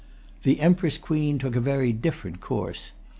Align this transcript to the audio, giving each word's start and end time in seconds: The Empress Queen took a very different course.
The 0.41 0.59
Empress 0.61 0.97
Queen 0.97 1.37
took 1.37 1.55
a 1.55 1.59
very 1.61 1.93
different 1.93 2.39
course. 2.41 2.93